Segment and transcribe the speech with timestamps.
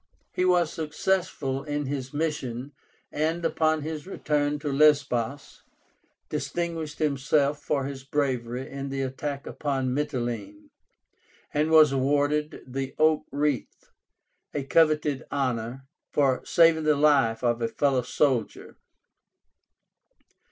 [0.33, 2.71] He was successful in his mission,
[3.11, 5.61] and, upon his return to Lesbos,
[6.27, 10.69] distinguished himself for his bravery in the attack upon Mityléne,
[11.53, 13.91] and was awarded the oak wreath,
[14.55, 18.77] a coveted honor, for saving the life of a fellow soldier.